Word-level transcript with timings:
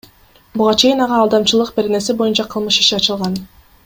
Буга 0.61 0.71
чейин 0.83 1.03
ага 1.05 1.19
Алдамчылык 1.25 1.71
беренеси 1.77 2.15
боюнча 2.23 2.47
кылмыш 2.55 2.81
иши 2.85 2.99
ачылган. 2.99 3.37